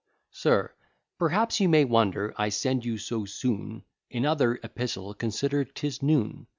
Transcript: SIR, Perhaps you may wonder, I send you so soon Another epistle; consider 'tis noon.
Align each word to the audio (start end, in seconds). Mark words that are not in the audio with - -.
SIR, 0.31 0.73
Perhaps 1.19 1.59
you 1.59 1.69
may 1.69 1.85
wonder, 1.85 2.33
I 2.35 2.49
send 2.49 2.83
you 2.85 2.97
so 2.97 3.23
soon 3.25 3.83
Another 4.09 4.59
epistle; 4.63 5.13
consider 5.13 5.63
'tis 5.63 6.01
noon. 6.01 6.47